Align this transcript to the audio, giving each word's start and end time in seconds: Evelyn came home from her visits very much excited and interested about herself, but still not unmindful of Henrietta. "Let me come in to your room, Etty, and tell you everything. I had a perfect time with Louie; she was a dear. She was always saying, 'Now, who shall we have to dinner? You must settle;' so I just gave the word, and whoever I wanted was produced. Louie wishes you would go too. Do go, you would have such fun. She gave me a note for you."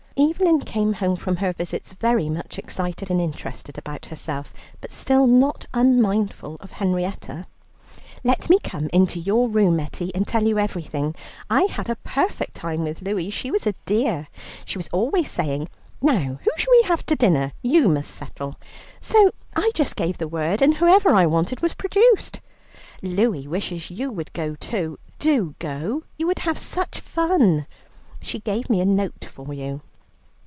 Evelyn 0.17 0.59
came 0.59 0.93
home 0.93 1.15
from 1.15 1.37
her 1.37 1.51
visits 1.51 1.93
very 1.93 2.29
much 2.29 2.59
excited 2.59 3.09
and 3.09 3.19
interested 3.19 3.75
about 3.75 4.07
herself, 4.07 4.53
but 4.79 4.91
still 4.91 5.25
not 5.25 5.65
unmindful 5.73 6.57
of 6.59 6.73
Henrietta. 6.73 7.47
"Let 8.23 8.47
me 8.47 8.59
come 8.63 8.87
in 8.93 9.07
to 9.07 9.19
your 9.19 9.49
room, 9.49 9.79
Etty, 9.79 10.13
and 10.13 10.27
tell 10.27 10.43
you 10.43 10.59
everything. 10.59 11.15
I 11.49 11.63
had 11.63 11.89
a 11.89 11.95
perfect 11.95 12.53
time 12.55 12.83
with 12.83 13.01
Louie; 13.01 13.31
she 13.31 13.49
was 13.49 13.65
a 13.65 13.73
dear. 13.87 14.27
She 14.63 14.77
was 14.77 14.89
always 14.89 15.31
saying, 15.31 15.69
'Now, 16.03 16.37
who 16.43 16.51
shall 16.55 16.71
we 16.79 16.83
have 16.83 17.03
to 17.07 17.15
dinner? 17.15 17.53
You 17.63 17.87
must 17.87 18.11
settle;' 18.11 18.57
so 18.99 19.31
I 19.55 19.71
just 19.73 19.95
gave 19.95 20.19
the 20.19 20.27
word, 20.27 20.61
and 20.61 20.75
whoever 20.75 21.15
I 21.15 21.25
wanted 21.25 21.61
was 21.61 21.73
produced. 21.73 22.39
Louie 23.01 23.47
wishes 23.47 23.89
you 23.89 24.11
would 24.11 24.33
go 24.33 24.53
too. 24.55 24.99
Do 25.17 25.55
go, 25.57 26.03
you 26.17 26.27
would 26.27 26.39
have 26.39 26.59
such 26.59 26.99
fun. 26.99 27.65
She 28.19 28.37
gave 28.39 28.69
me 28.69 28.81
a 28.81 28.85
note 28.85 29.25
for 29.25 29.51
you." 29.53 29.81